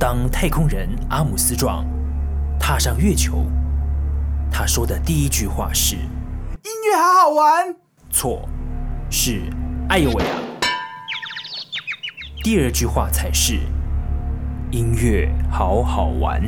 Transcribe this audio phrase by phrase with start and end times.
[0.00, 1.84] 当太空人阿姆斯壮
[2.58, 3.44] 踏上月球，
[4.50, 5.94] 他说的第一句话是
[6.64, 7.76] ：“音乐好好玩。”
[8.08, 8.48] 错，
[9.10, 9.42] 是
[9.90, 10.38] “哎呦喂啊”。
[12.42, 13.58] 第二句话才是
[14.72, 16.42] ：“音乐好好玩。”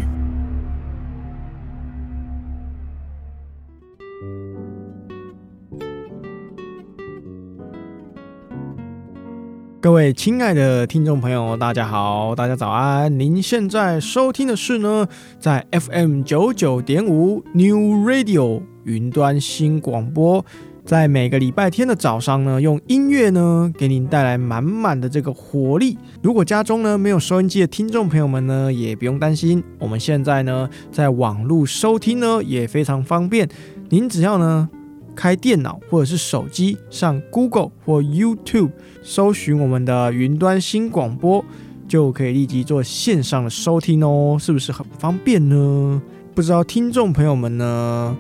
[9.83, 13.19] 各位亲爱的听众朋友，大家好，大家早安。
[13.19, 15.09] 您现在收听的是呢，
[15.41, 20.47] 在 FM 九九点五 New Radio 云端新广播，
[20.85, 25.99] 在每个礼拜天的早上呢，用音乐呢给您带来满满的这个活力。
[26.23, 33.49] 如果家中呢没有收音机的听众朋友们呢，也不用担心，我们现在呢在网络收听呢也非常方便。
[33.89, 34.69] 您只要呢。
[35.15, 38.71] 开电脑或者是手机，上 Google 或 YouTube
[39.03, 41.45] 搜寻我们的云端新广播，
[41.87, 46.03] 就可以立即做线上的收听哦，是不是很方便呢？
[46.35, 48.17] 不知道听众朋友们呢，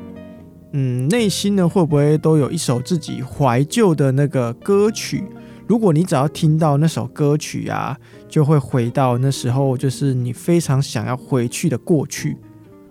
[0.72, 5.24] 嗯，内心呢会不会都有一首自己怀旧的那个歌曲？
[5.66, 7.96] 如果你只要听到那首歌曲啊，
[8.28, 12.36] 就会回到那时候，就是你非常想要回去的过去。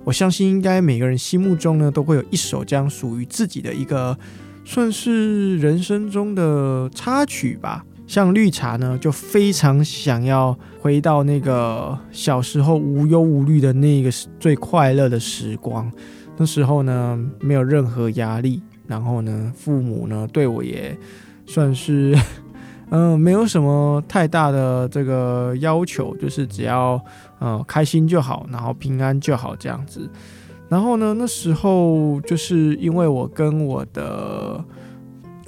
[0.04, 4.18] 我相信，应该每个人心目中呢，都会有一首这样属于自己的一个，
[4.66, 7.86] 算是人生中的插曲吧。
[8.08, 15.92] 像绿茶呢，就非常想要回到那个小时候无忧无虑的那个最快乐的时光。
[16.36, 20.98] 那时候呢，没有任何压力，然后呢，父母呢对我也
[21.46, 22.18] 算是。
[22.94, 27.02] 嗯，没有什么太大的这个要求，就是只要
[27.40, 30.10] 嗯开心就好，然后平安就好这样子。
[30.68, 34.62] 然后呢，那时候就是因为我跟我的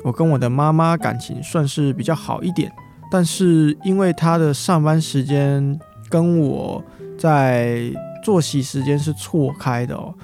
[0.05, 2.71] 我跟我的妈妈感情算是比较好一点，
[3.11, 5.77] 但是因为她的上班时间
[6.09, 6.81] 跟我
[7.17, 7.91] 在
[8.23, 10.15] 作息时间是错开的哦，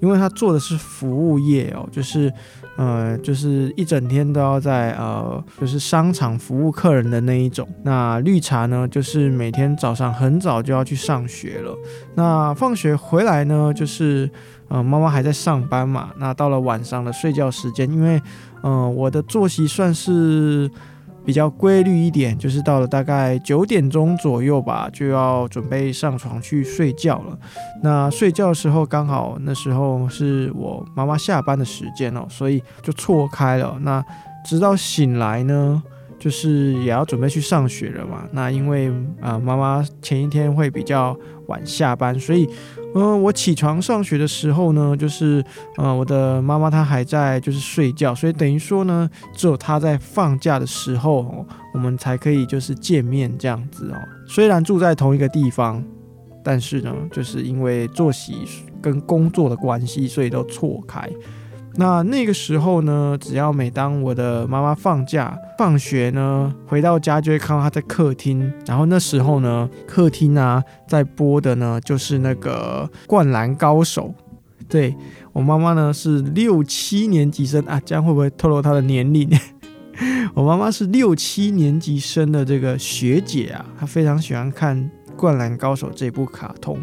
[0.00, 2.32] 因为她做的是服务业哦，就是。
[2.76, 7.68] 呃，就是一整天都要在呃，就是商场服务客人的那一种。
[7.82, 11.76] 那绿茶呢，就是每天早上很早就要去上学了。
[12.14, 14.30] 那放学回来呢，就是
[14.68, 16.10] 呃，妈妈还在上班嘛。
[16.18, 18.20] 那到了晚上的睡觉时间，因为
[18.62, 20.70] 嗯，我的作息算是。
[21.24, 27.38] 比较规律一点，就是到了大概九点钟左右吧，就要准备上床去睡觉了。
[27.82, 33.76] 那睡觉的时候刚好那时候是我妈妈下班的时间哦，所以就错开了。
[33.80, 34.04] 那
[34.44, 35.82] 直到醒来呢，
[36.18, 38.24] 就是也要准备去上学了嘛。
[38.32, 42.48] 那因为啊，妈妈前一天会比较晚下班，所以。
[42.94, 45.44] 嗯，我起床上学的时候呢，就是，
[45.76, 53.96] 呃，我的妈妈她还在就是睡觉，所以等于说呢，只有她在放假的时候，我们才可以就是见面这样子哦。
[54.28, 55.82] 虽然住在同一个地方，
[56.44, 58.46] 但是呢，就是因为作息
[58.80, 61.10] 跟工作的关系，所以都错开。
[61.76, 68.52] 那那个时候呢，只要每当我的妈妈放假、放学呢，回到家就会看到她在客厅。
[68.66, 74.14] 然后那时候呢，客厅啊在播的呢就是那个《灌篮高手》。
[74.68, 74.94] 对，
[75.32, 79.28] 我妈妈呢是六七年级生啊，这样会不会透露她的年龄？
[80.34, 84.90] 我妈妈是六七年级生的这个学姐啊，她非常喜欢看。
[85.16, 86.76] 《灌篮高手》这部卡通，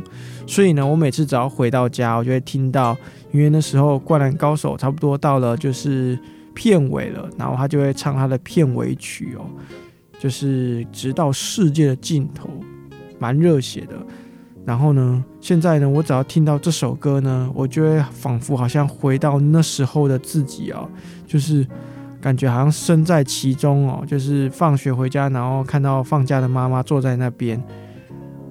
[0.48, 2.98] 所以呢，我每次只要回到家，我就会听到，
[3.32, 6.20] 因为那时候《灌篮高手》差不多到了就是
[6.54, 9.46] 片尾了，然后他就会唱他的片尾曲哦，
[10.20, 12.50] 就是直到世界的尽头，
[13.18, 13.96] 蛮热血的。
[14.66, 20.88] 然后呢，现在呢，我只要听到这首歌呢，我就会仿佛好像回到那时候的自己哦，
[21.26, 21.66] 就是
[22.20, 27.62] 感觉好像身在其中哦，就是放学回家，然后看到放假的妈妈坐在那边。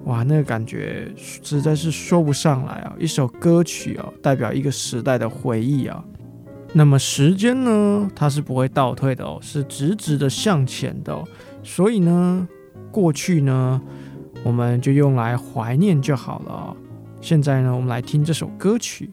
[0.04, 2.94] 哇，那个感觉实在是说不上来啊！
[2.98, 6.02] 一首歌曲哦，代表一个时代的回忆啊。
[6.72, 11.22] 那么时间呢，它是不会倒退的哦，是直直的向前的哦。
[11.62, 12.48] 所以呢，
[12.90, 13.80] 过去呢，
[14.42, 16.76] 我们就用来怀念就好了。
[17.20, 19.10] 现在呢，我们来听这首歌曲。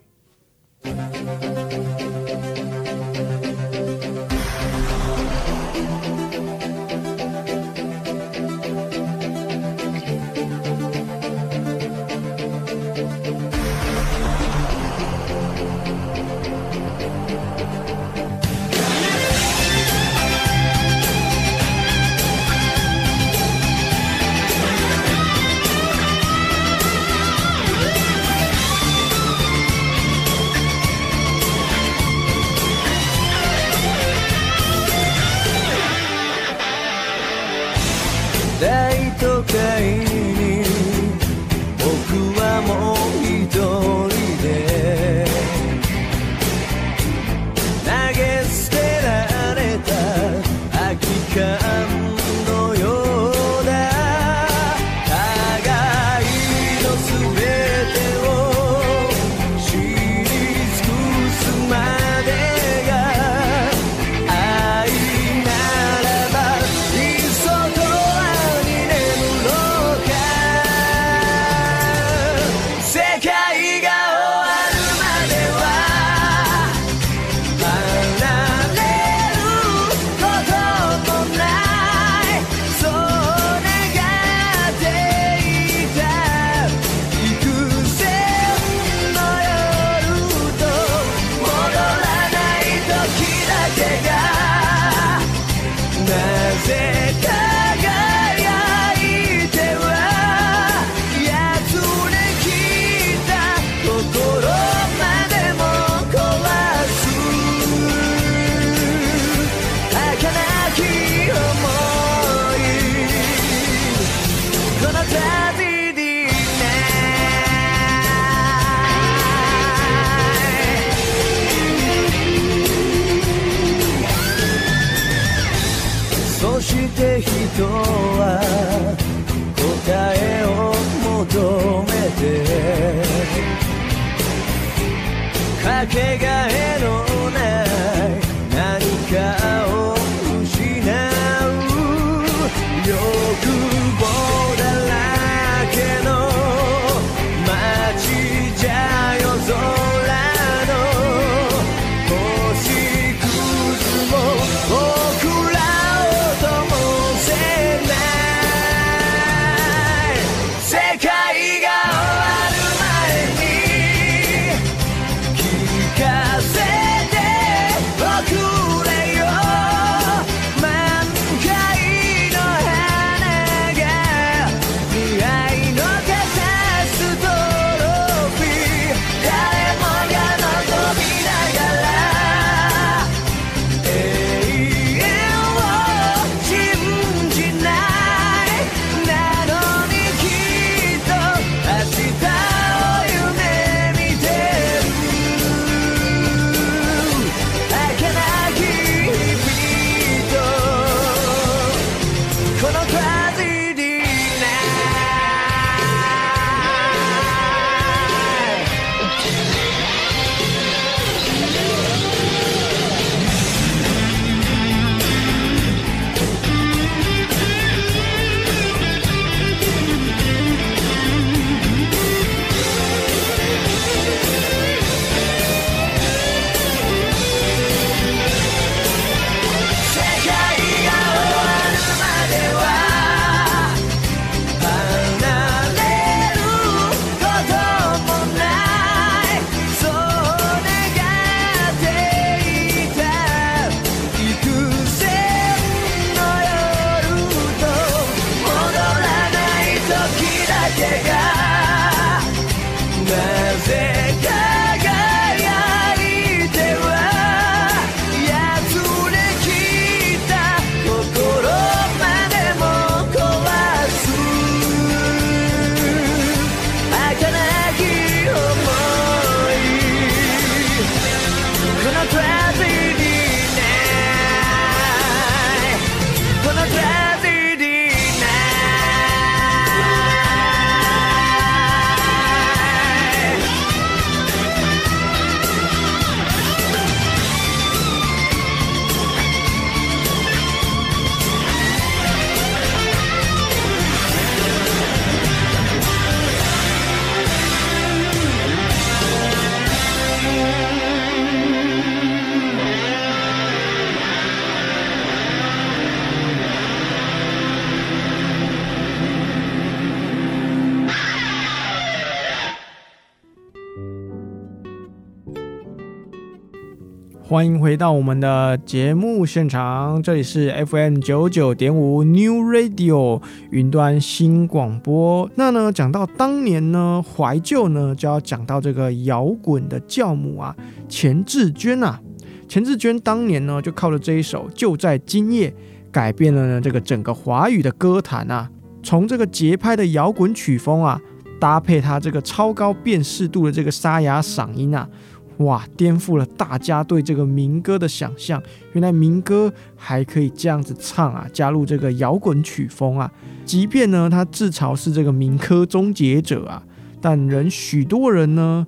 [317.38, 325.30] 欢迎回到我们的节目现场，这里是 FM 九九点五 New Radio 云端新广播。
[325.36, 330.56] 那呢，讲到当年呢，怀旧呢，就要讲到这个摇滚的教母啊，
[330.90, 332.02] 钱志娟啊。
[332.48, 335.48] 钱志娟当年呢，就靠着这一首《就在今夜》，
[335.92, 338.50] 改变了呢这个整个华语的歌坛啊。
[338.82, 341.00] 从这个节拍的摇滚曲风啊，
[341.40, 344.90] 搭配他这个超高辨识度的这个沙哑嗓音啊。
[345.38, 345.64] 哇！
[345.78, 348.42] 颠覆了大家对这个民歌的想象。
[348.74, 351.28] 原来民歌还可以这样子唱啊！
[351.32, 353.12] 加入这个摇滚曲风啊！
[353.46, 356.64] 即便呢，他自嘲是这个民歌终结者啊，
[357.00, 358.66] 但仍许多人呢，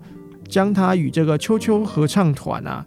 [0.47, 2.85] 将他与这个秋秋合唱团啊，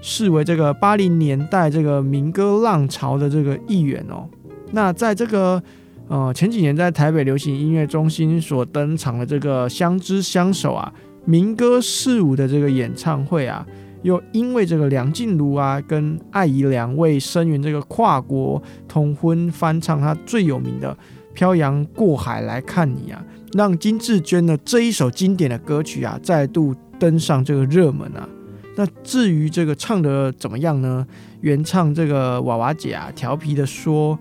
[0.00, 4.26] 视为这个八零年代这个民歌浪潮的这个一员哦。
[4.72, 5.62] 那在这个
[6.08, 10.92] 呃前几年在台北流行音乐中心所登场的这个《相知相守》啊。
[11.24, 13.66] 民歌四五的这个演唱会啊，
[14.02, 20.92] 又因为这个梁静茹啊跟艾怡两位声援这个跨国同婚翻唱他最有名的
[21.34, 23.22] 《漂洋过海来看你》啊，
[23.52, 28.28] 让金志娟的这一首经典的歌曲啊再度登上这个热门啊。
[28.76, 31.06] 那至于这个唱得怎么样呢？
[31.40, 34.18] 原唱这个娃娃姐啊调皮的说。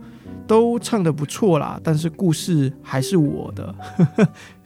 [0.48, 3.75] 都唱得不错啦，但是故事还是我的，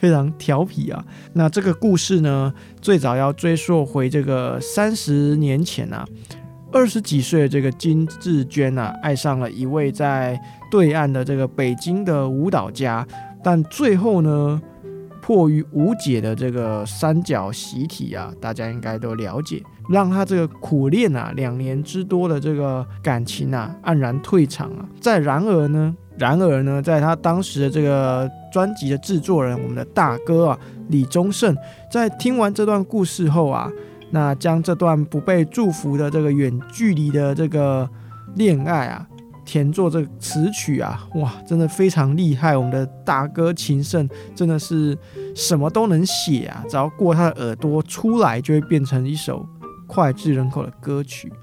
[0.02, 1.06] 非常调皮啊。
[1.34, 6.04] 那这个故事呢，最早要追溯回这个三十年前啊，
[6.72, 10.42] 二十几岁的这个金志娟啊，爱上了一位在
[10.72, 13.08] 对岸的这个北京的舞蹈家，
[13.44, 14.60] 但最后呢，
[15.22, 24.90] 迫于无解的这个三角习题啊，大家应该都了解，让他这个苦练啊两年之多的这个感情啊黯然退场啊。
[25.00, 31.56] 再然而呢，然而呢，在他当时的这个专辑的制作人，我们的大哥啊李宗盛，
[31.92, 33.72] 在听完这段故事后啊，
[34.12, 37.90] 那将这段不被祝福的这个远距离的这个
[38.36, 39.08] 恋爱啊。
[39.44, 42.56] 填作这个词曲啊，哇，真的非常厉害！
[42.56, 44.98] 我们的大哥情圣真的是
[45.36, 49.46] 什么都能写啊，只要过他的耳朵出来，就会变成一首
[49.88, 51.34] 脍炙人口的歌曲。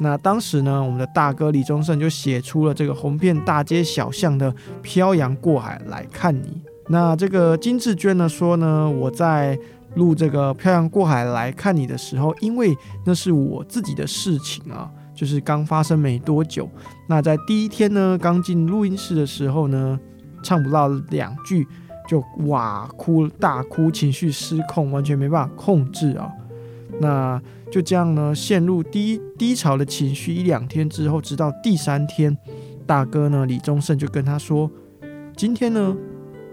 [0.00, 4.52] 那当时呢，我们的大哥李宗盛就写出了这个红遍大街小巷的
[4.82, 6.48] 《漂洋过海来看你》。
[6.88, 9.58] 那这个金志娟呢说呢，我在
[9.94, 14.90] 录这个《漂洋过海来看你》的时候，因为那是我自己的事情啊。
[15.12, 16.66] 就是刚发生没多久，
[17.06, 20.00] 那在第一天呢，刚进录音室的时候呢，
[20.42, 21.68] 唱不到两句
[22.08, 26.30] 就哇哭大哭，情绪失控，完全没办法控制啊。
[27.00, 27.38] 那
[27.70, 32.36] 就这样呢，陷入低低潮的情绪一两天之后，直到第三天，
[32.86, 34.68] 大哥呢李宗盛就跟他说
[35.36, 35.96] ：“今天呢，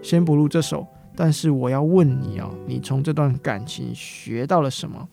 [0.01, 5.09] 先不录这首，但是我要问你哦，你从这段感情学到了什么？”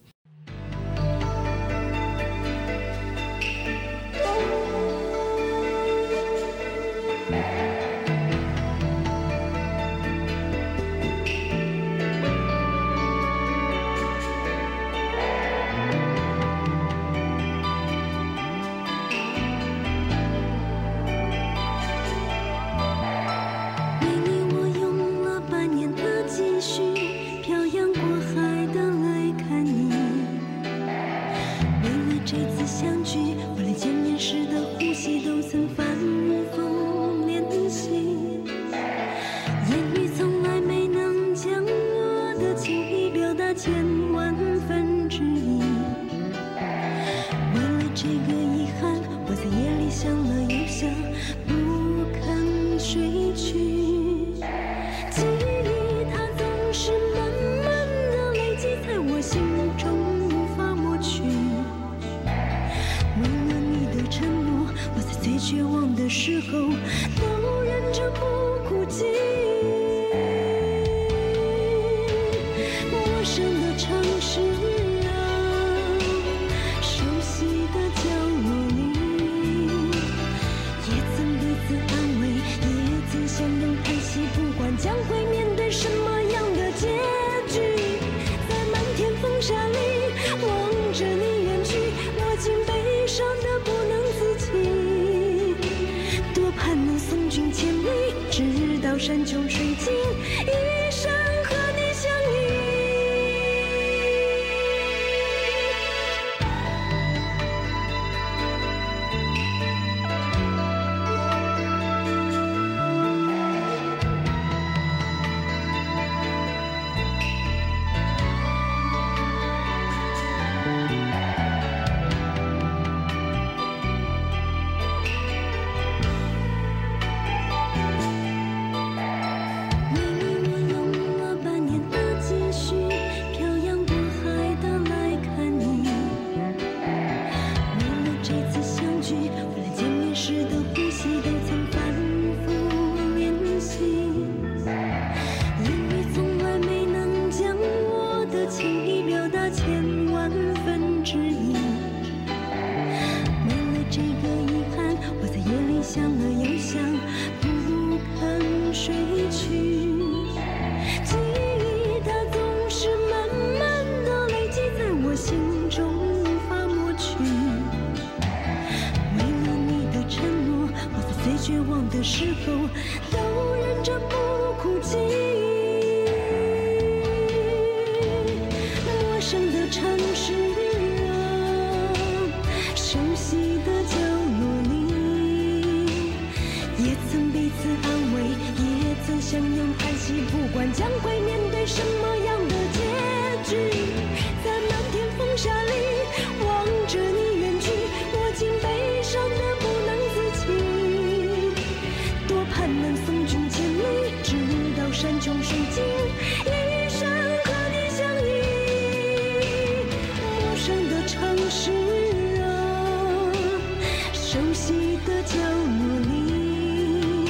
[214.34, 217.24] 熟悉的角落里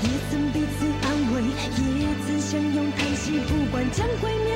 [0.00, 4.53] 也曾彼此安慰也曾相拥叹息不管将会面。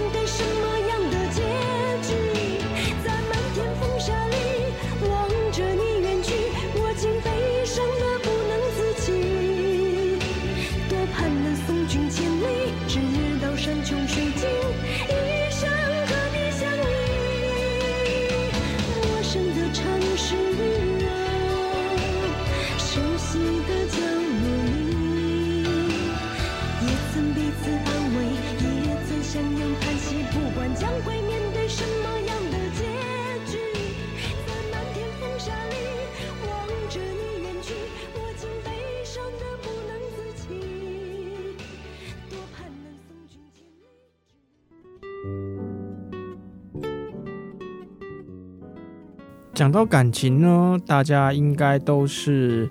[49.58, 52.70] 讲到感情呢，大家应该都是，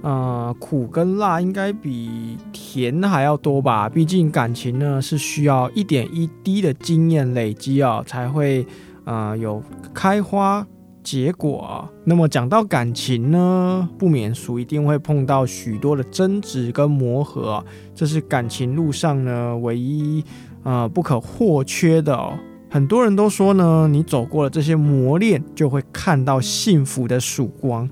[0.00, 3.90] 呃，苦跟辣应该比甜还要多吧？
[3.90, 8.66] 毕竟感情呢是需要一点一滴的经验累积啊，才会
[9.04, 10.66] 呃有开花
[11.02, 11.86] 结果。
[12.04, 17.62] 那么讲到感情呢，不免俗一定会碰到许多的争执跟磨合，
[17.94, 20.24] 这是感情路上呢唯一
[20.62, 22.32] 呃不可或缺的哦。
[22.74, 27.88] 很多人都说呢，你走过了这些磨练，就会看到幸福的曙光。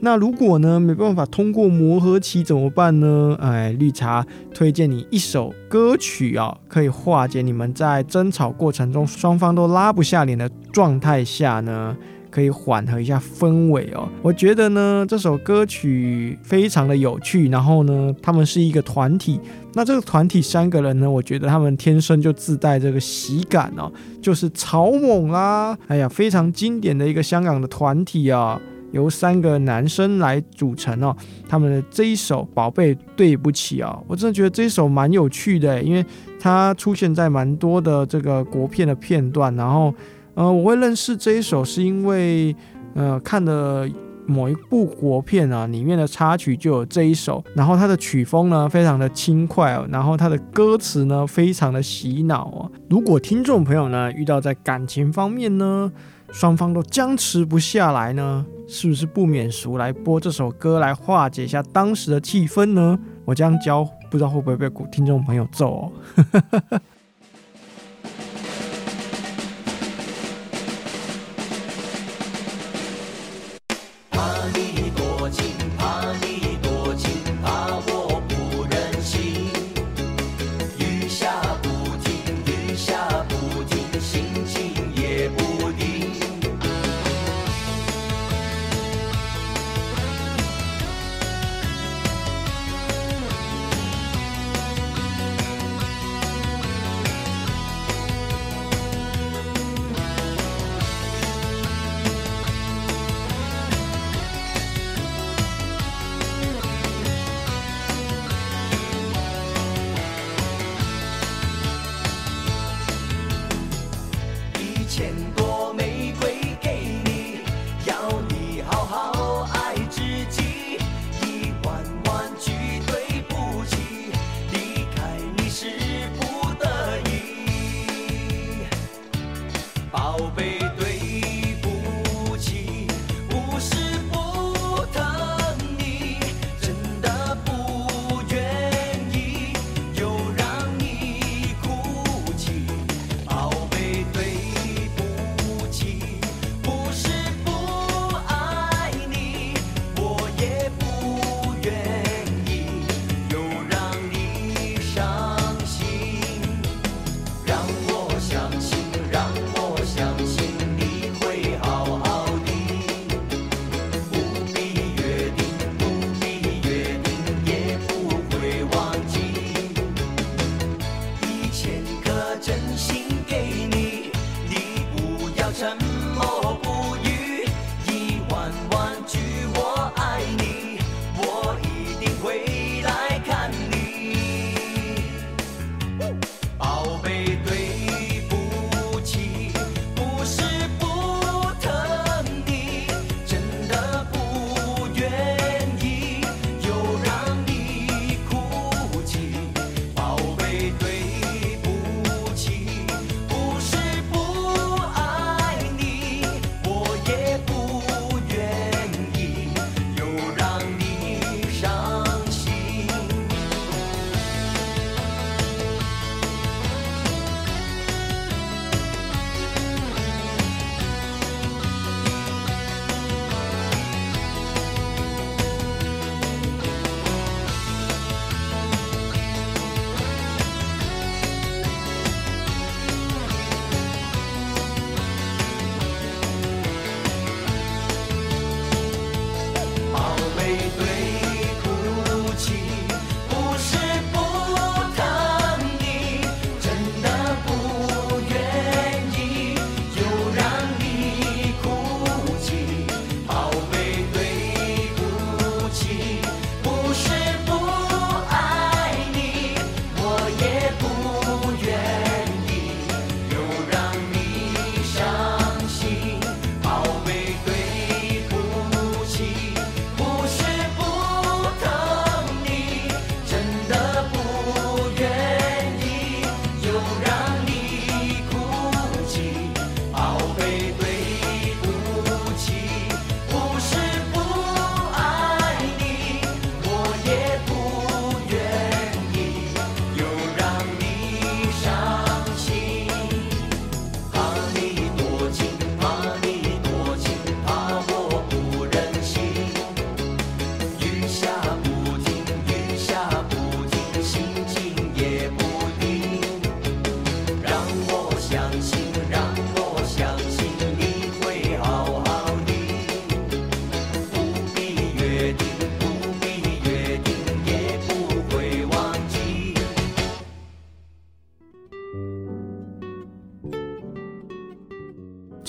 [0.00, 3.36] 那如果呢，没办法通过磨合期怎么办呢？
[3.38, 11.94] 哎，绿茶推荐你一首歌曲啊，可以化解你们在争吵过程中双方都拉不下脸的状态下呢。
[12.32, 14.08] 可以缓和一下氛围哦。
[14.22, 17.50] 我觉得呢，这首歌曲非常的有趣。
[17.50, 19.38] 然后呢，他们是一个团体。
[19.74, 23.92] 那这个团体三个人呢，我觉得他们天生就自带这个喜感哦，
[24.22, 25.76] 就是草蜢啦。
[25.88, 28.60] 哎呀，非常经典的一个香港的团体啊，
[28.92, 31.14] 由三个男生来组成哦。
[31.46, 36.04] 他们的这一首《宝贝对不起》啊，我真的觉得这一首蛮有趣的，因为
[36.40, 39.92] 它出现在蛮多的这个国片的片段，然后。
[40.34, 42.54] 呃，我会认识这一首，是因为
[42.94, 43.88] 呃看的
[44.26, 52.70] 某一部国片啊，里面的插曲就有这一首，然后它的曲风呢非常的轻快哦，然后它的歌词呢非常的洗脑哦。
[52.88, 55.92] 如果听众朋友呢遇到在感情方面呢
[56.30, 62.98] 双方都僵持不下来呢，是不是不免俗来播这首歌来化解一下当时的气氛呢？
[63.26, 65.92] 我这样教不知道会不会被听众朋友揍哦。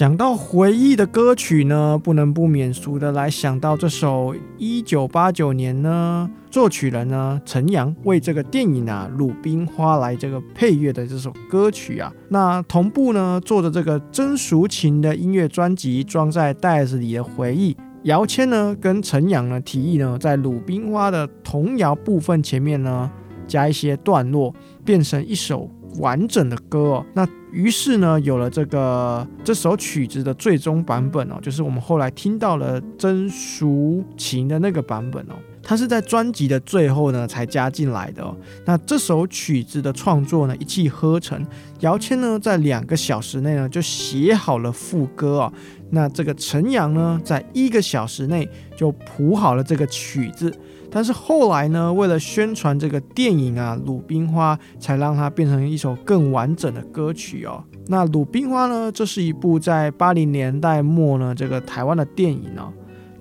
[0.03, 23.09] 讲到回忆的歌曲呢，不能不免俗的来想到这首一九八九年呢，作曲人呢陈阳为这个电影啊《鲁冰花》来这个配乐的这首歌曲啊，那同步呢做的这个真淑琴的音乐专辑装在袋子里的回忆，姚谦呢跟陈阳呢提议呢，在《鲁冰花》的童谣部分前面呢
[23.47, 27.27] 加一些段落，变成一首完整的歌哦，那。
[27.53, 38.35] 于是呢，有了这个这首曲子的最终版本哦，就是我们后来听到了真淑琴的那个版本哦，它是在专辑的最后呢才加进来的哦。
[38.65, 41.45] 那这首曲子的创作呢，一气呵成，
[41.81, 45.53] 姚谦呢在两个小时内呢就写好了副歌哦。
[45.91, 50.51] 那这个陈阳呢，在一个小时内就谱好了这个曲子。
[50.93, 57.63] 但是后来呢，为了宣传这个电影啊，《鲁冰花》才让它变成一首更完整的歌曲哦。
[57.87, 62.71] 那《鲁冰花》呢，这是一部在八零年代末呢，这个台湾的电影哦。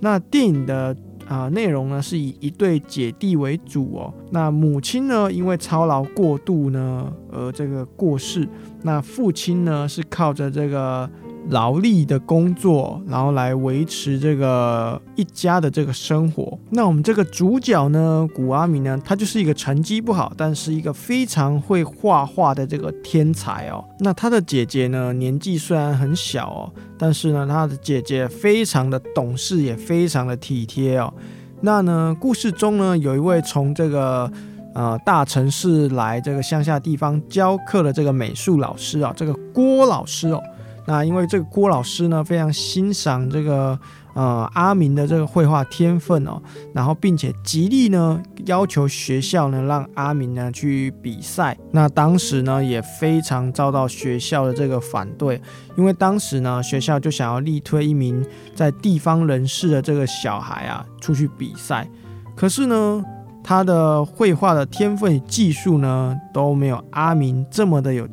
[0.01, 0.95] 那电影的
[1.27, 4.13] 啊、内容呢，是以一对姐弟为主哦。
[4.29, 8.47] 那母亲呢，因为操劳过度呢，而这个过世。
[8.83, 11.09] 那父亲呢，是靠着这个。
[11.49, 16.57] 劳力的工作，然后来维持这个一家的这个生活。
[16.69, 23.83] 那我们这个主角呢，古阿明呢，他就是一个成绩不好，但是一个非常会画画的这个天才哦。
[23.99, 31.13] 那他的姐姐呢，年纪虽然很小哦，但是呢，他的姐姐非常的懂事，也非常的体贴哦。
[31.61, 34.31] 那呢，故事中呢，有一位从这个
[34.73, 40.41] 呃大城市来这个乡下地方教课的这个美术老师啊，这个郭老师哦。
[40.85, 43.79] 那因为这个郭老师呢，非常欣赏这个
[44.13, 46.41] 呃阿明的这个绘画天分哦，
[46.73, 51.57] 然后并且极力呢要求学校呢让阿明呢去比赛。
[51.71, 55.41] 那当时呢也非常遭到学校的这个反对，
[55.77, 61.87] 因为当时呢学校就想要力推一名在地方人士的这个小孩啊出去比赛，
[62.35, 63.01] 可是呢
[63.41, 68.07] 他的绘画的天分与技术呢都没有阿明这么的有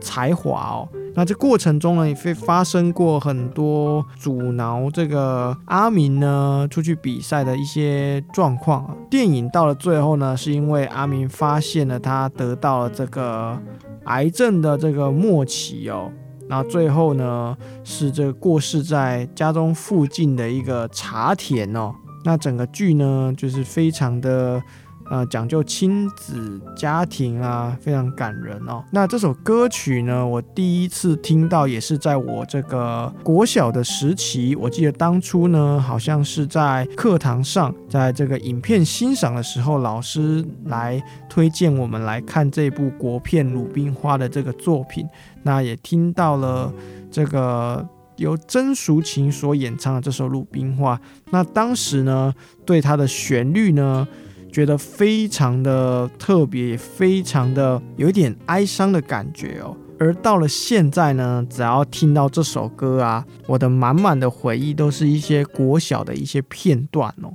[0.00, 0.88] 才华哦。
[1.16, 8.94] 那这过程中呢，也会发生过很多阻挠这个阿明呢出去比赛的一些状况。
[9.08, 13.58] 电影到了最后呢，是因为阿明发现了他得到了这个
[14.04, 16.12] 癌症的这个末期哦。
[16.48, 21.94] 那最后呢，是这个过世在家中附近的一个茶田哦。
[22.26, 24.62] 那整个剧呢，就是非常的。
[25.08, 28.82] 呃，讲究亲子家庭啊，非常感人哦。
[28.90, 34.56] 那这首歌曲呢，我第一次听到也是在我这个国小的时期。
[34.56, 45.06] 我记得当初呢，好像是在课堂上，在这个影片欣赏的时候，老师来推荐我们来看这部国片《鲁冰花》的这个作品。
[45.44, 46.72] 那也听到了
[47.12, 50.96] 这个由曾淑琴所演唱的这首《鲁冰花》。
[51.30, 54.08] 那当时呢，对它的旋律呢。
[54.56, 59.76] 觉得非常的特别，也非常的有一点哀伤的感觉哦。
[59.98, 67.34] 而到了现在呢，只要听到这首歌啊，我的满满的回忆都是一些国小的一些片段哦。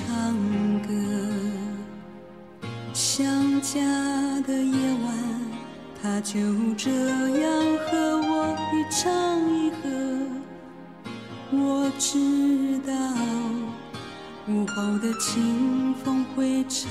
[0.00, 0.34] 唱
[0.80, 0.94] 歌
[2.94, 3.80] 想家
[4.46, 5.14] 的夜晚
[6.00, 6.40] 他就
[6.74, 9.12] 这样和我一唱
[9.54, 9.90] 一和。
[11.52, 12.94] 我知道
[14.48, 16.90] 午后的清风会唱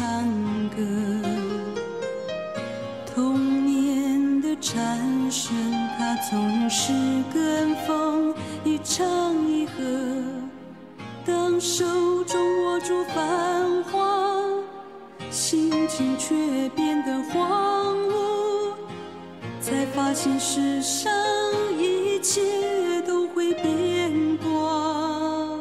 [0.69, 0.77] 歌
[3.07, 5.51] 童年的蝉声
[5.97, 6.93] 它总是
[7.33, 10.38] 跟风一唱一和。
[11.25, 11.86] 当手
[12.25, 14.41] 中握住繁华
[15.29, 18.73] 心情却变得荒芜
[19.60, 21.12] 才发现世上
[21.77, 25.60] 一切都会变卦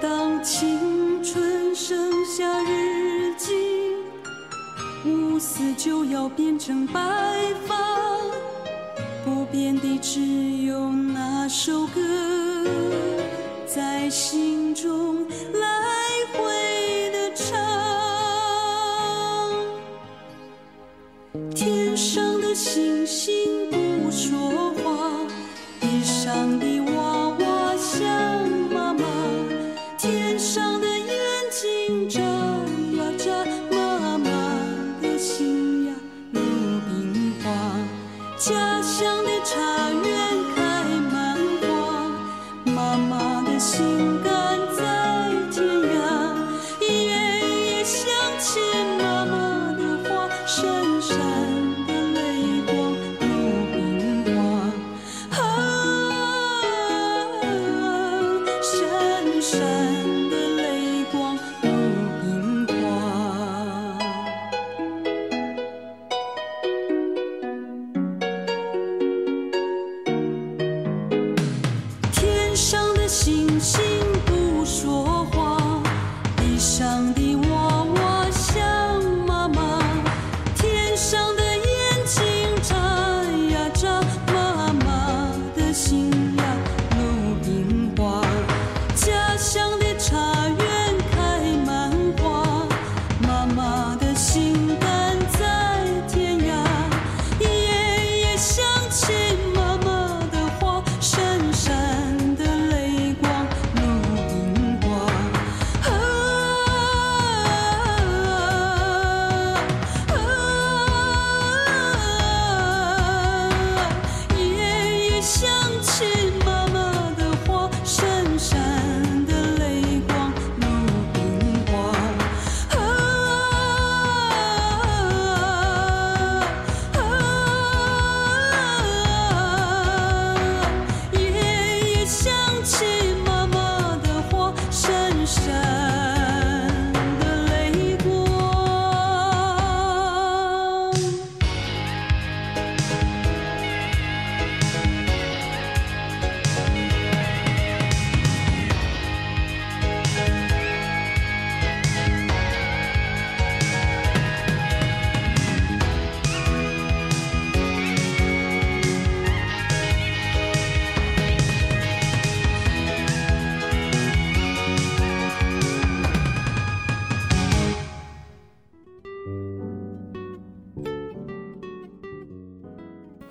[0.00, 3.94] 当青春剩下日记
[5.06, 7.00] 乌丝就要变成白
[7.66, 7.90] 发。
[9.24, 10.20] 不变的只
[10.64, 12.59] 有那首歌。
[13.72, 15.99] 在心中来。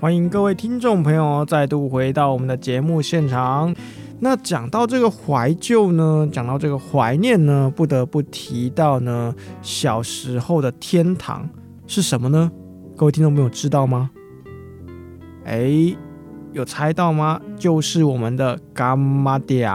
[0.02, 3.76] 欢迎各位听众朋友再度回到我们的节目现场。
[4.22, 11.50] 那讲到这个怀旧呢，讲到这个怀念呢，不得不提到呢，小时候的天堂
[11.86, 12.50] 是什么呢？
[12.96, 14.10] 各位听众朋友知道吗？
[15.44, 15.94] 哎，
[16.54, 17.42] 有猜到吗？
[17.58, 19.70] 就是我们的柑仔店。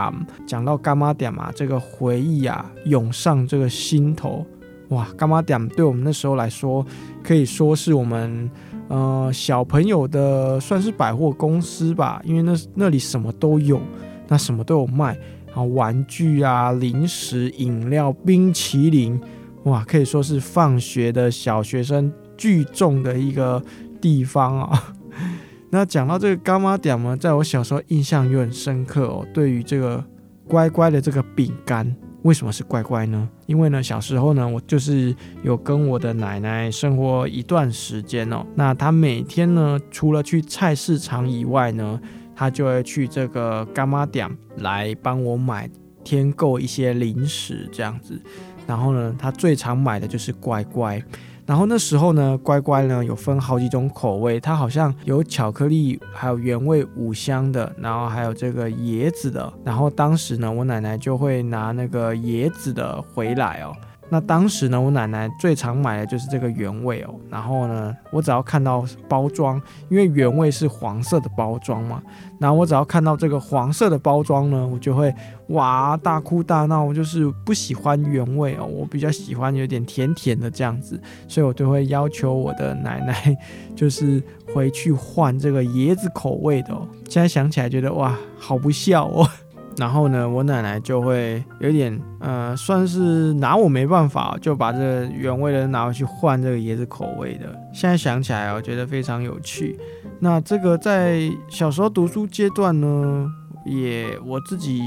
[0.46, 4.46] 讲到柑仔店嘛，这个回忆啊涌上这个心头。
[4.94, 6.87] 哇，干妈店对我们那时候来说，
[7.22, 8.50] 可以说是我们。
[8.87, 13.80] 呃，小朋友的算是百货公司吧，因为那那里什么都有，
[14.28, 19.18] 那什么都有卖，然后玩具啊、零食、饮料、冰淇淋，
[19.62, 23.61] 哇，可以说是放学的小学生聚众的一个
[24.02, 24.94] 地方啊。
[25.72, 30.04] 那讲到这个干妈店呢，在我小时候印象又很深刻哦，对于这个
[30.46, 31.96] 乖乖的这个饼干。
[32.24, 33.28] 为什么是乖乖呢？
[33.44, 38.44] 因为呢，小时候呢，我就是有跟我的奶奶生活一段时间哦。
[38.54, 42.00] 那她每天呢，除了去菜市场以外呢，
[42.34, 45.68] 她就会去这个干妈店来帮我买
[46.02, 48.18] 添购一些零食这样子。
[48.66, 51.02] 然后呢，她最常买的就是乖乖。
[51.46, 59.52] 然后那时候呢，乖乖呢有分好几种口味，它好像有巧克力，还有原味五香的，然后还有这个椰子的。
[59.62, 63.76] 然后当时呢，我奶奶就会拿那个椰子的回来哦。
[64.14, 67.12] 那当时呢，我奶奶最常买的就是这个原味哦。
[67.29, 72.00] 然后呢，我只要看到包装，因为原味是黄色的包装嘛，
[72.38, 75.12] 然后我只要看到这个黄色的包装呢，我就会
[75.48, 83.37] 哇大哭大闹，我就是不喜欢原味哦，我比较喜欢有点甜甜的这样子，所以我就会要求我的奶奶
[83.74, 84.22] 就是
[84.55, 86.87] 回去换这个椰子口味的哦。
[87.09, 89.29] 现在想起来觉得哇，好不孝哦。
[89.76, 97.46] 然后呢，我奶奶就会有点，呃，算是拿我没办法，就把这原味的拿回去换这个椰子口味的。
[97.72, 99.76] 现在想起来，我觉得非常有趣。
[100.20, 103.28] 那这个在小时候读书阶段呢，
[103.66, 104.80] 也我自己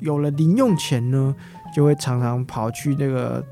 [0.00, 1.34] 有了零用钱呢，
[1.74, 3.42] 就会常常跑去那个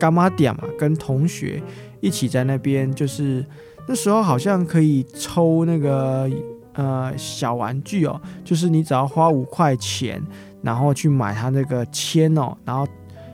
[0.00, 1.62] 干妈店嘛，跟同学
[2.00, 3.46] 一起在那边，就是
[3.86, 6.28] 那时候好像可以抽那个。
[6.74, 10.22] 呃，小玩具哦，就是你只要花五块钱，
[10.62, 12.86] 然后去买它那个签哦，然后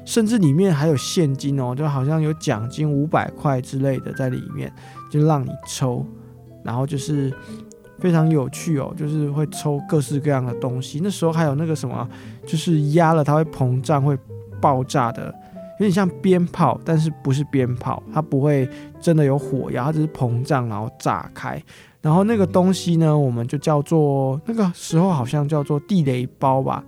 [0.05, 4.73] 甚至里面还有现金哦，就好像有奖金五百块之类的在里面，
[5.11, 6.05] 就让你抽，
[6.63, 7.33] 然后就是
[7.99, 11.01] 非常有趣哦，就是会抽各式各样的东西。
[11.03, 12.09] 那时候还有那个什么，
[12.47, 14.19] 就是压了它会膨胀会
[14.61, 15.35] 爆炸的，
[15.79, 18.69] 有点像鞭炮，但是不是鞭炮，它不会
[19.01, 21.63] 真的有火药，它只是膨胀然后炸开。
[22.03, 26.83] 然后那个东西呢，我们就叫做那个时候好像叫做地雷包吧，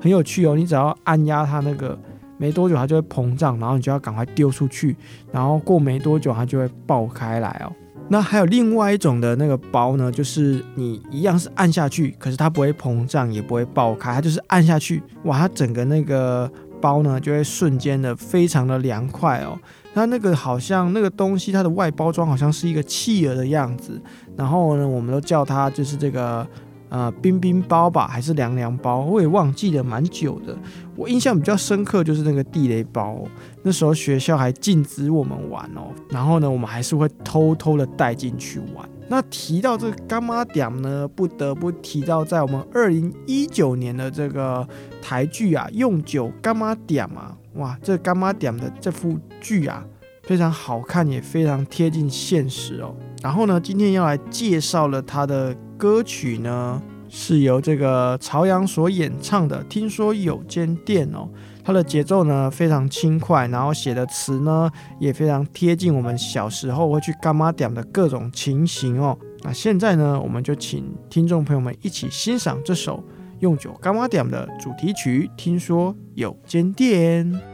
[0.00, 0.54] 很有趣哦。
[0.54, 1.98] 你只要按压它那个，
[2.36, 4.94] 没多久它就会膨胀，然后你就要赶快丢出去，
[5.32, 7.72] 然后过没多久它就会爆开来哦。
[8.10, 16.50] 那还有另外一种的那个包呢，就是你一样是按下去，可是它不会膨胀，也不会爆开，它就是按下去，哇，它整个那个
[16.80, 19.58] 包呢就会瞬间的非常的凉快哦。
[19.94, 24.00] 它那个好像那个东西，它的外包装好像是一个企鹅的样子，
[24.36, 26.46] 然后呢，我们都叫它就是这个。
[26.90, 30.56] 呃，冰冰包吧，还是凉凉包，我也忘记了蛮久的。
[30.96, 33.22] 我印象比较深刻就是那个地雷包，
[33.62, 38.88] 那时候学校还禁止我们玩哦，然后呢，我们还是会偷偷的带进去玩。
[39.06, 44.66] 那提到这个柑仔店呢，不得不提到在我们二零一九年的这个
[45.02, 49.84] 台剧啊，用酒干妈点啊，哇，这干妈点的这幅剧啊，
[50.22, 52.94] 非常好看，也非常贴近现实哦。
[53.22, 59.62] 然后呢，今天要来介绍了他的歌曲呢，是由这个朝阳所演唱的。
[59.64, 61.28] 听说有间店哦，
[61.64, 69.18] 它的节奏呢非常轻快，然后写的词呢也非常贴近我们小时候会去干妈点的各种情形哦。
[69.42, 73.02] 那现在呢，我们就请听众朋友们一起欣赏这首
[73.40, 75.28] 用酒干妈点的主题曲。
[75.36, 77.47] 听说有间店。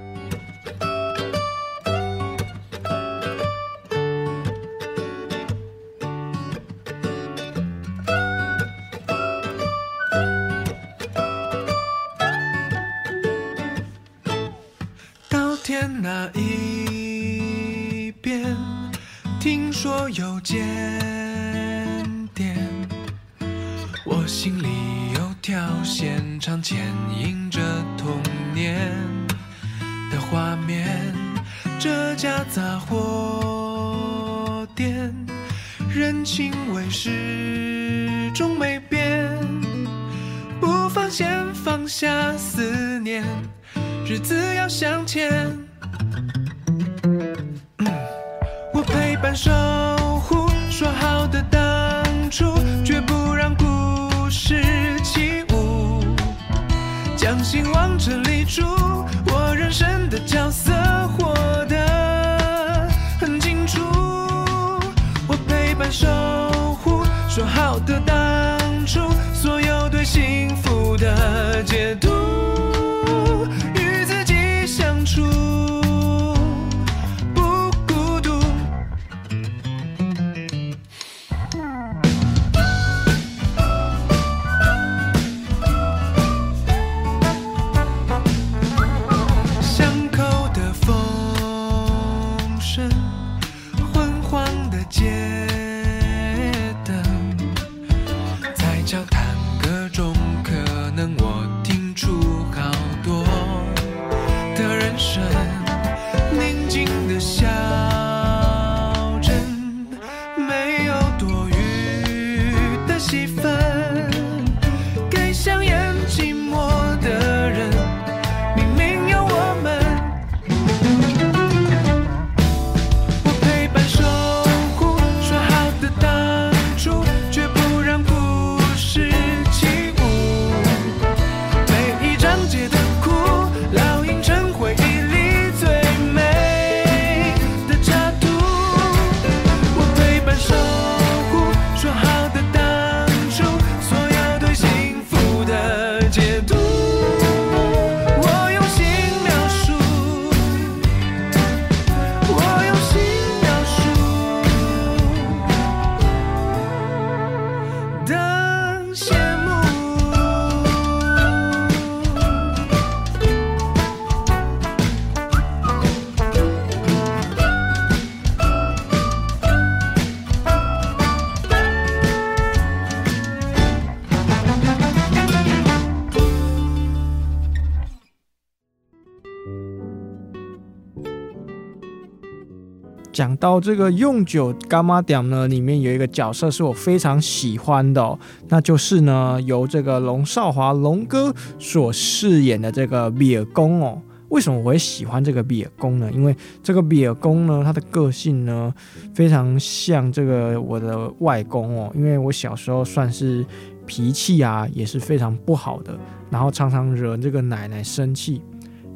[183.14, 194.02] 讲到这个用酒干妈店呢，里面有一个角色是我非常喜欢的，那就是呢由这个龙少华龙哥所饰演的这个比尔公哦。
[194.30, 196.10] 为什么我会喜欢这个比尔公呢？
[196.12, 198.74] 因为这个比尔公呢，他的个性呢
[199.14, 201.92] 非常像这个我的外公哦。
[201.94, 203.46] 因为我小时候算是
[203.86, 205.96] 脾气啊也是非常不好的，
[206.30, 208.42] 然后常常惹这个奶奶生气。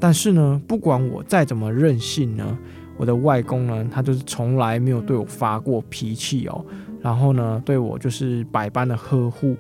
[0.01, 2.59] 但是呢，不管我再怎么任性呢。
[2.99, 6.63] 我的外公呢，他就是从来没有对我发过脾气哦，
[7.01, 9.57] 然后呢，对我就是百般的呵护，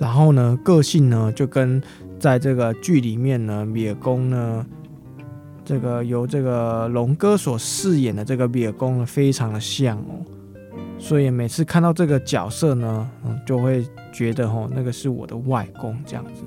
[0.00, 1.80] 然后呢，个性呢就跟
[2.18, 4.66] 在这个剧里面呢，聂公呢，
[5.64, 10.24] 这个由这个龙哥所饰演的这个聂公呢，非常的像哦。
[10.98, 16.42] 所以每次看到这个角色呢，嗯，就会觉得哦，那个是我的外公这样子。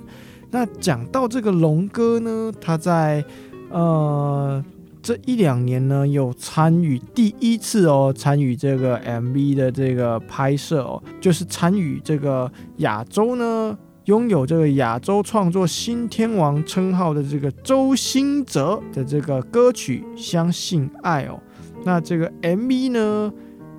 [0.49, 3.23] 那讲到这个龙哥呢，他在
[3.69, 4.63] 呃
[5.05, 21.39] 这一两年呢，有参与第一次哦，参与这个 MV 的这个拍摄哦，就是参与这个亚洲呢，拥有这个亚洲创作新天王称号的这个周兴哲的这个歌曲《相信爱》哦。
[21.83, 23.31] 那这个 MV 呢，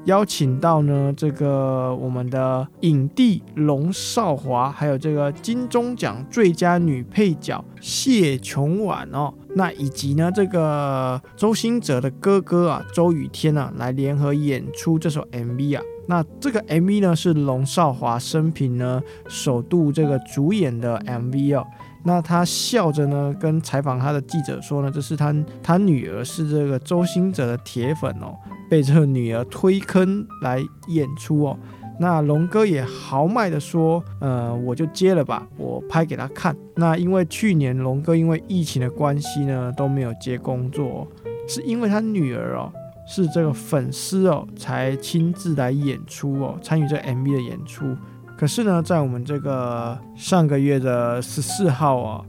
[0.04, 15.82] 邀请到呢，这个我们的影帝龙少华，还有这个金钟奖最佳女配角谢琼婉哦，那以及呢这个周兴哲的哥哥啊周雨天啊来联合演出这首 MV 啊。
[16.06, 21.66] 那这个 MV 呢是龙少华生平呢首度这个主演的 MV 哦。
[22.04, 28.36] 那他笑着呢跟采访他的记者说呢，这是他他女儿是这个周兴哲的铁粉哦。
[28.68, 31.58] 被这个女儿推坑来演出哦，
[31.98, 36.54] 那龙哥也豪迈的说，呃，我就接了吧，我拍给他看。
[36.74, 41.06] 那因为去年龙哥因为疫情的关系呢，都没有接工作，
[41.48, 42.72] 是因为他女儿哦
[43.06, 47.96] 是这个粉丝哦，才亲自来演出哦，参与这 MV 的演出。
[48.36, 52.24] 可是呢，在我们这个上个月的十四号啊。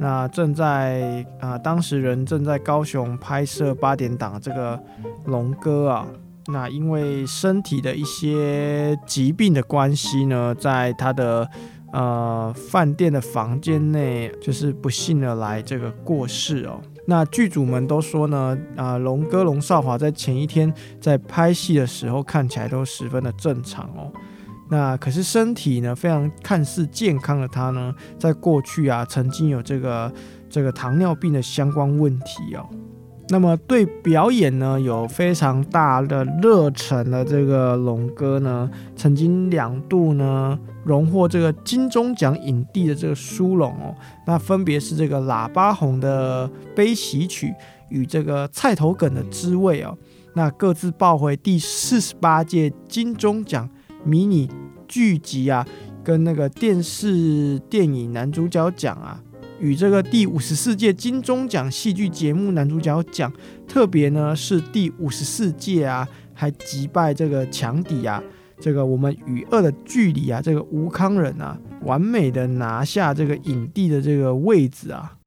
[0.00, 4.80] 那正在啊、当时人正在高雄拍摄八点档这个
[5.24, 6.06] 龙哥啊，
[6.50, 11.46] 那因为身体的一些疾病的关系呢，在他的
[11.92, 16.80] 呃饭店的房间内，就是不幸的来这个过世哦。
[17.06, 24.10] 那剧组们都说呢，啊、龙哥龙少华在前一天在拍戏的时候看起来都十分的正常哦。
[24.70, 30.12] 那可是身体呢，非常看似健康的他呢，在过去啊，曾经有这个
[30.48, 32.66] 这个糖尿病的相关问题哦。
[33.30, 43.94] 那么对表演呢，有非常大的热忱的这个龙哥呢，曾经两度呢荣获这个金钟奖影帝的这个殊荣哦。
[44.26, 47.54] 那分别是这个喇叭红的悲喜曲
[47.90, 49.96] 与这个菜头梗的滋味哦。
[50.34, 53.68] 那各自抱回第四十八届金钟奖。
[54.04, 54.48] 迷你
[54.86, 55.66] 剧集啊，
[56.04, 59.20] 跟那个电视电影男主角奖啊，
[59.60, 63.32] 与这个第五十四届金钟奖戏剧节目男主角奖，
[63.66, 68.22] 特别呢是第五十四届啊，还击败这个强敌啊，
[68.60, 75.17] 这个我们与恶的距离啊，这个吴康仁啊，完美的拿下这个影帝的这个位置啊。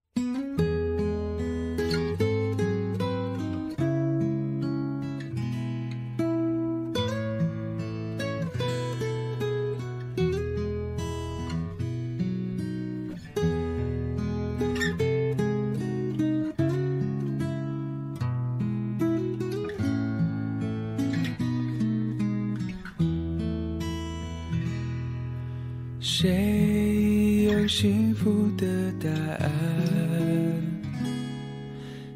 [27.72, 28.68] 幸福的
[29.02, 29.10] 答
[29.40, 29.50] 案？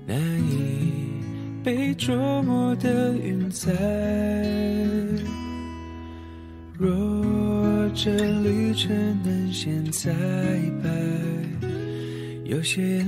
[0.06, 0.20] 难
[0.52, 0.92] 以
[1.64, 3.72] 被捉摸的云彩。
[6.78, 8.94] 若这旅程
[9.24, 10.12] 能现在
[10.84, 10.90] 拍，
[12.44, 13.02] 有些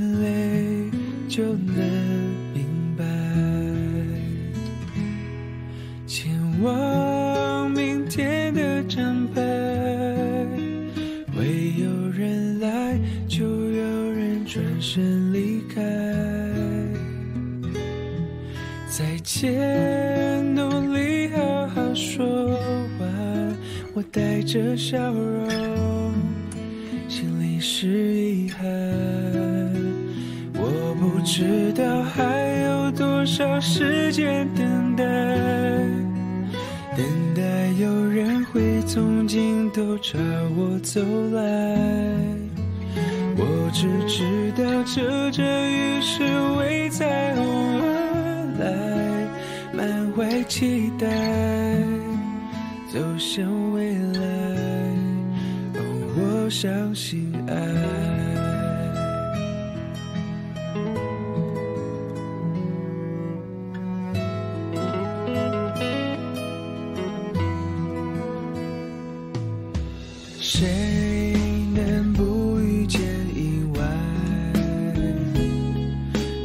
[70.49, 71.33] 谁
[71.75, 73.01] 能不遇见
[73.35, 73.83] 意外？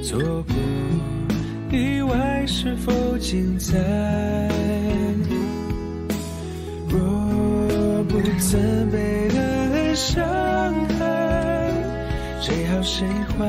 [0.02, 0.54] 错过
[1.70, 3.16] 意外是否？
[3.18, 3.78] 精彩。
[6.88, 6.98] 若
[8.08, 10.20] 不曾被爱伤
[10.98, 11.72] 害，
[12.40, 13.06] 谁好谁
[13.38, 13.46] 坏，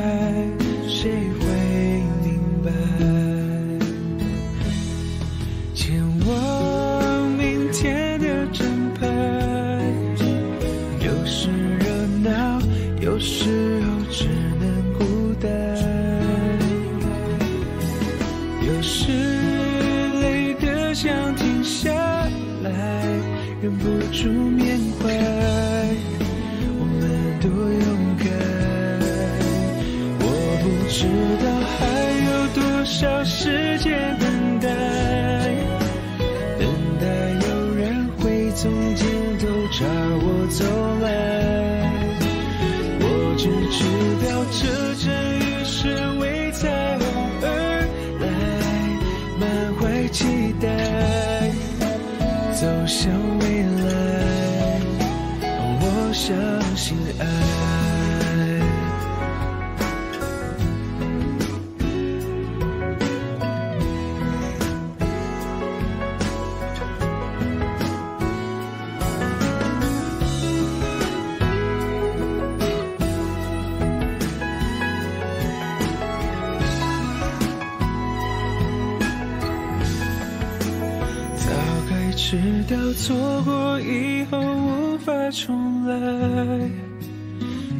[84.03, 85.95] 以后无法重来，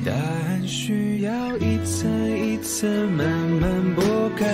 [0.06, 2.10] 答案需要一层
[2.40, 4.02] 一层慢慢剥
[4.38, 4.46] 开。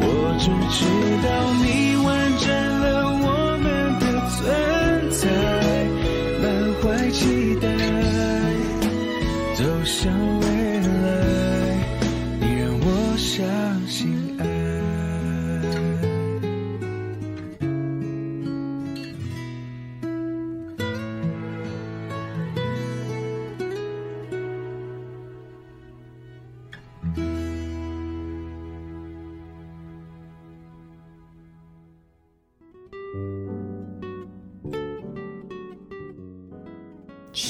[0.00, 0.08] 我
[0.38, 0.80] 只知
[1.22, 1.28] 道
[1.62, 1.64] 你
[2.04, 2.08] 完
[2.38, 2.48] 整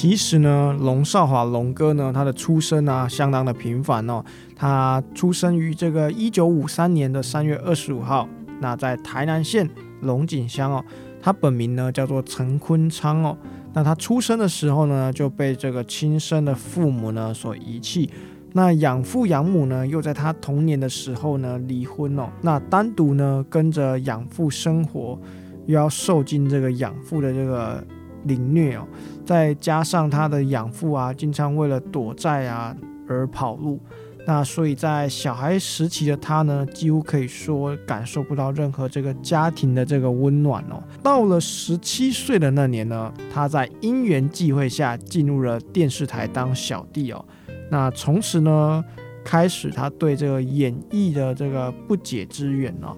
[0.04, 4.22] 其实呢，龙少华龙哥呢，他的出生啊，相当的平凡哦。
[4.54, 8.28] 他出生于这个一九五三年的三月二十五号，
[8.60, 9.66] 那在台南县
[10.02, 10.84] 龙井乡哦。
[11.22, 13.34] 他本名呢叫做陈坤昌哦。
[13.72, 18.10] 那他出生的时候呢，就被这个亲生的父母呢所遗弃。
[18.52, 22.28] 那养父养母呢，又在他童年的时候呢离婚哦。
[22.42, 25.18] 那单独呢跟着养父生活，
[25.64, 27.82] 又要受尽这个养父的这个
[28.24, 28.86] 凌虐哦。
[29.24, 32.76] 再加上他的养父啊，经常为了躲债啊
[33.08, 33.80] 而跑路，
[34.26, 40.82] 那所以在小孩时期的他呢，几乎可以说感受不到任何这个家庭的这个温暖哦。
[41.02, 47.24] 到了十七岁的那年呢，他在因缘际会下进入了电视台当小弟哦。
[47.70, 48.84] 那从此呢，
[49.24, 52.94] 开始他对这个演艺的这个不解之缘哦。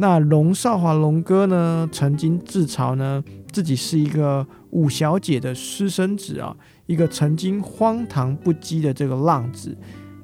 [0.00, 6.54] 那龙少华龙哥呢，曾经自嘲呢，自己是一个五小姐的私生子啊，
[6.86, 9.76] 一个曾经荒唐不羁的这个浪子，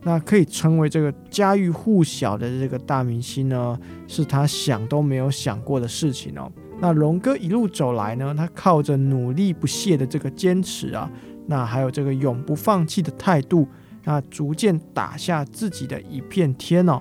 [0.02, 6.50] 那可以成为这个家喻户晓的这个大明星呢，是他想都没有想过的事情哦。
[6.80, 11.10] 那龙哥一路走来呢，他靠着努力不懈的这个坚持啊，
[11.46, 13.66] 那还有这个永不放弃的态度，
[14.04, 17.00] 那逐渐打下自己的一片天哦。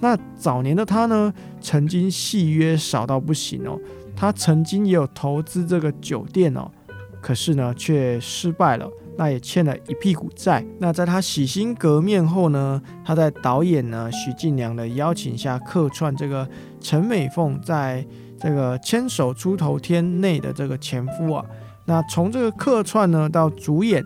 [0.00, 3.76] 那早年的他呢，曾经戏约少到不行哦。
[4.18, 6.68] 他曾经也有投资这个酒店哦，
[7.20, 10.64] 可是呢却失败了，那也欠了一屁股债。
[10.80, 16.48] 那在他洗心革面后呢，他在导演呢许晋良的邀请下客串这个
[16.80, 18.04] 陈美凤在
[18.40, 21.44] 这个牵手出头天内的这个前夫啊。
[21.84, 24.04] 那从这个客串呢到主演。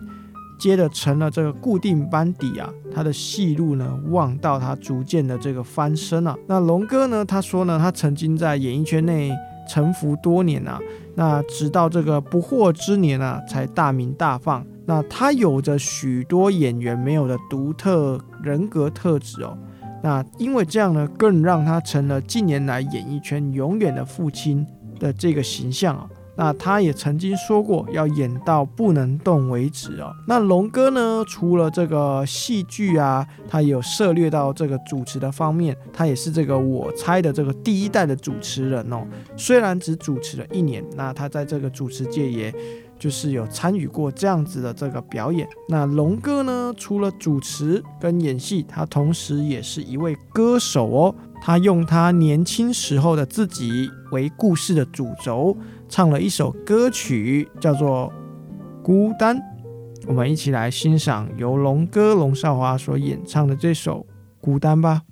[0.59, 6.37] 接着成了这个固定班底啊，他的戏路呢望到他逐渐的这个翻身啊。
[6.47, 9.29] 那龙哥呢，他说呢，他曾经在演艺圈内
[9.67, 10.79] 沉浮多年啊，
[11.15, 14.65] 那直到这个不惑之年啊，才大名大放。
[14.85, 19.57] 那他有着许多演员没有的独特人格特质哦。
[20.01, 24.67] 那因为这样呢，更让他成了近年来演艺圈永远的父亲
[24.99, 26.09] 的这个形象啊。
[26.35, 30.11] 那他也曾经说过要演到不能动为止哦。
[30.27, 39.05] 那龙哥呢，除了这个戏剧啊，他也有涉猎到这个主持的方面，他也是这个我猜的这个第一代的主持人哦。
[39.37, 42.53] 虽然只主持了一年，那他在这个主持界也
[42.97, 45.47] 就是有参与过这样子的这个表演。
[45.69, 51.15] 那龙哥呢，除了主持跟演戏，他同时也是一位歌手哦。
[51.45, 55.55] 他用他年轻时候的自己为故事的主轴。
[55.95, 58.11] 唱了一首歌曲，叫做
[58.81, 59.37] 《孤单》。
[60.07, 63.99] 我们一起来欣赏由龙哥龙少华所演唱的这首
[64.41, 65.03] 《孤单》吧。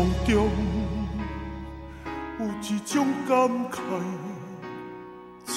[0.00, 0.48] 冷冷风中，
[2.38, 3.36] 有一种感
[3.70, 3.76] 慨
[5.44, 5.54] 吹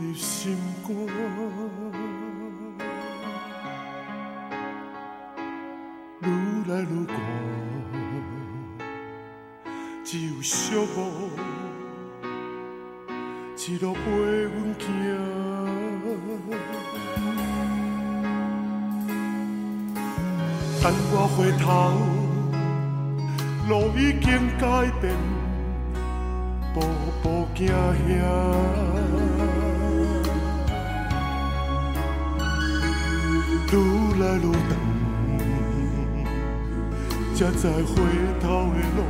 [0.00, 0.92] 入心肝，
[6.20, 6.24] 愈
[6.68, 7.16] 来愈寒，
[10.04, 10.86] 只有寂寞
[13.56, 14.00] 一路陪
[14.42, 14.86] 阮行，
[20.82, 22.17] 等我回头。
[23.68, 25.14] 路已经改变，
[26.72, 26.80] 步
[27.22, 27.70] 步惊险，
[33.70, 33.74] 愈
[34.18, 34.46] 来愈
[37.36, 37.94] 长，才知回
[38.40, 39.00] 头的路。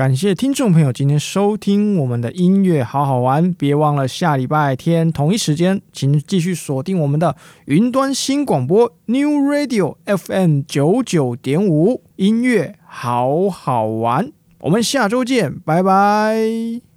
[0.00, 7.36] 感谢听众朋友今天收听我们的音乐好好玩，别忘了下礼拜天同一时间，请继续锁定我们的
[7.66, 16.89] 云端新广播 New Radio FM 九九点五，音乐好好玩，我们下周见，拜拜。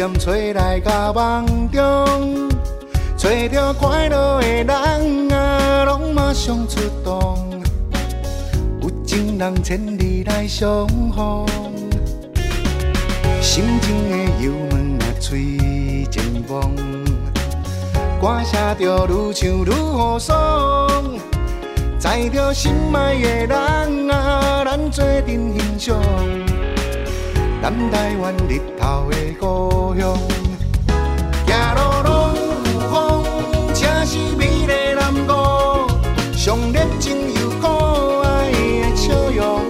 [0.00, 2.48] 念吹来甲梦中，
[3.18, 7.60] 找着快乐的人啊，拢马上出动，
[8.80, 11.44] 有情人千里来相逢，
[13.42, 16.74] 心情的油门啊，吹前方，
[18.22, 20.88] 歌声着愈唱愈好爽。
[21.98, 26.00] 载着心爱的人啊，咱做阵欣赏
[27.62, 30.16] 南台湾日头的故乡。
[31.46, 32.10] 行路拢
[32.72, 33.22] 有风，
[33.74, 35.86] 正是美丽南国，
[36.34, 37.68] 上热情又可
[38.22, 39.60] 爱的笑容。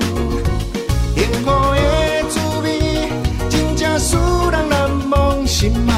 [1.16, 1.78] 幸福的
[2.28, 3.10] 滋味，
[3.48, 4.16] 真正使
[4.52, 5.44] 人难忘。
[5.44, 5.90] 心爱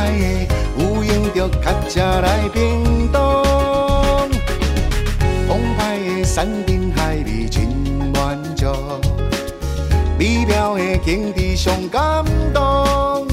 [0.49, 3.52] 的，有闲就较吃来冰冻。
[11.05, 12.25] 境地上感
[12.55, 13.27] 动，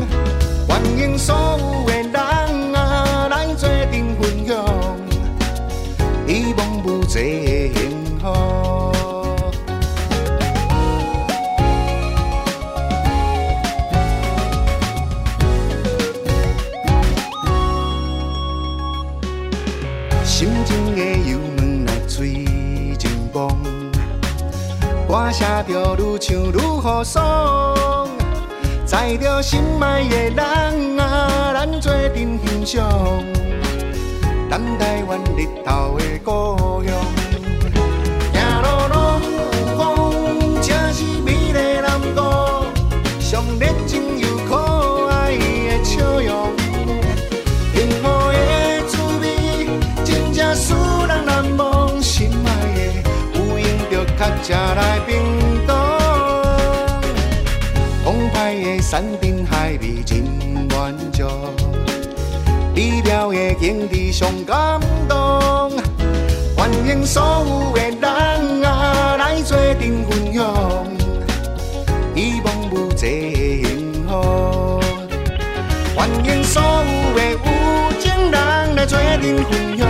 [0.68, 4.66] 欢迎所有的人啊来做阵分享，
[6.28, 7.14] 希望无际
[7.46, 7.80] 的幸
[8.20, 8.26] 福。
[20.26, 22.50] 心情的油门来催。
[25.10, 28.10] 歌写着愈唱愈好爽，
[28.84, 33.24] 载着心爱的人啊，咱做阵欣赏
[34.50, 36.92] 南台湾日头的故乡。
[38.34, 39.38] 行路拢有
[39.78, 42.66] 风，正是美丽南国，
[43.20, 46.52] 上热情又可爱的笑容。
[47.76, 49.70] 幸福的滋味，
[50.04, 50.74] 真正使
[51.08, 52.02] 人难忘。
[52.02, 52.80] 心爱的，
[53.36, 55.00] 有闲就较吃来。
[58.90, 60.24] 山珍海味真
[60.68, 61.24] 满足，
[62.74, 65.70] 美妙的境地上感动，
[66.58, 70.88] 欢迎所有的人啊来做阵分享，
[72.16, 74.82] 希望无际的幸福。
[75.96, 77.38] 欢迎所有的有
[78.00, 79.88] 情人来做阵分享，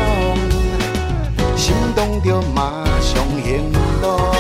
[1.55, 3.71] 心动就马上行
[4.01, 4.38] 动。